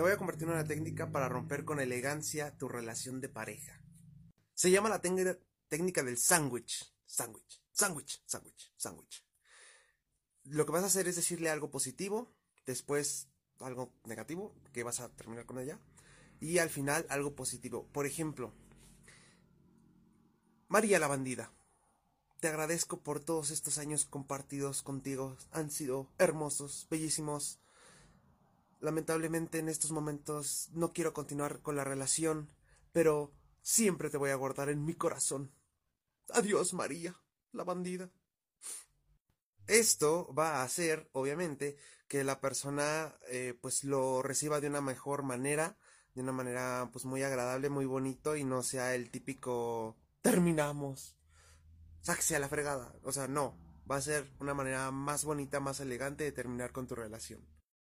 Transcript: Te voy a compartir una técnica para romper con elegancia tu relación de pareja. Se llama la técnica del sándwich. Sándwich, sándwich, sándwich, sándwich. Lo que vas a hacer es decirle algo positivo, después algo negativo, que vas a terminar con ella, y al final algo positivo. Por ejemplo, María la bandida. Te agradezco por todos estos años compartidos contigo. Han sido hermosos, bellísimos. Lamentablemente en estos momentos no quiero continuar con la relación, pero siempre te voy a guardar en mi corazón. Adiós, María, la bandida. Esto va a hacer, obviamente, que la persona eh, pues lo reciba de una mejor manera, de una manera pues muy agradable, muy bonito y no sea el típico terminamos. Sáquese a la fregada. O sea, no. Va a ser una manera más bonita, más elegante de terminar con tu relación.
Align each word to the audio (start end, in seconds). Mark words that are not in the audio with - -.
Te 0.00 0.04
voy 0.04 0.12
a 0.12 0.16
compartir 0.16 0.48
una 0.48 0.64
técnica 0.64 1.12
para 1.12 1.28
romper 1.28 1.66
con 1.66 1.78
elegancia 1.78 2.56
tu 2.56 2.70
relación 2.70 3.20
de 3.20 3.28
pareja. 3.28 3.82
Se 4.54 4.70
llama 4.70 4.88
la 4.88 5.02
técnica 5.02 6.02
del 6.02 6.16
sándwich. 6.16 6.90
Sándwich, 7.04 7.60
sándwich, 7.70 8.22
sándwich, 8.24 8.72
sándwich. 8.78 9.26
Lo 10.44 10.64
que 10.64 10.72
vas 10.72 10.84
a 10.84 10.86
hacer 10.86 11.06
es 11.06 11.16
decirle 11.16 11.50
algo 11.50 11.70
positivo, 11.70 12.34
después 12.64 13.28
algo 13.58 13.92
negativo, 14.04 14.54
que 14.72 14.84
vas 14.84 15.00
a 15.00 15.10
terminar 15.10 15.44
con 15.44 15.58
ella, 15.58 15.78
y 16.40 16.56
al 16.56 16.70
final 16.70 17.04
algo 17.10 17.34
positivo. 17.34 17.86
Por 17.92 18.06
ejemplo, 18.06 18.54
María 20.68 20.98
la 20.98 21.08
bandida. 21.08 21.52
Te 22.40 22.48
agradezco 22.48 23.02
por 23.02 23.20
todos 23.20 23.50
estos 23.50 23.76
años 23.76 24.06
compartidos 24.06 24.80
contigo. 24.80 25.36
Han 25.52 25.70
sido 25.70 26.08
hermosos, 26.16 26.86
bellísimos. 26.88 27.60
Lamentablemente 28.80 29.58
en 29.58 29.68
estos 29.68 29.92
momentos 29.92 30.70
no 30.72 30.92
quiero 30.92 31.12
continuar 31.12 31.60
con 31.60 31.76
la 31.76 31.84
relación, 31.84 32.50
pero 32.92 33.32
siempre 33.62 34.10
te 34.10 34.16
voy 34.16 34.30
a 34.30 34.36
guardar 34.36 34.70
en 34.70 34.84
mi 34.84 34.94
corazón. 34.94 35.52
Adiós, 36.30 36.72
María, 36.74 37.14
la 37.52 37.64
bandida. 37.64 38.10
Esto 39.66 40.32
va 40.34 40.56
a 40.56 40.62
hacer, 40.64 41.08
obviamente, 41.12 41.76
que 42.08 42.24
la 42.24 42.40
persona 42.40 43.14
eh, 43.28 43.56
pues 43.60 43.84
lo 43.84 44.22
reciba 44.22 44.60
de 44.60 44.68
una 44.68 44.80
mejor 44.80 45.22
manera, 45.22 45.76
de 46.14 46.22
una 46.22 46.32
manera 46.32 46.88
pues 46.92 47.04
muy 47.04 47.22
agradable, 47.22 47.70
muy 47.70 47.84
bonito 47.84 48.34
y 48.34 48.44
no 48.44 48.62
sea 48.62 48.94
el 48.94 49.10
típico 49.10 49.96
terminamos. 50.22 51.16
Sáquese 52.00 52.36
a 52.36 52.40
la 52.40 52.48
fregada. 52.48 52.94
O 53.04 53.12
sea, 53.12 53.28
no. 53.28 53.56
Va 53.90 53.96
a 53.96 54.00
ser 54.00 54.28
una 54.40 54.54
manera 54.54 54.90
más 54.90 55.24
bonita, 55.24 55.60
más 55.60 55.80
elegante 55.80 56.24
de 56.24 56.32
terminar 56.32 56.72
con 56.72 56.86
tu 56.86 56.94
relación. 56.94 57.44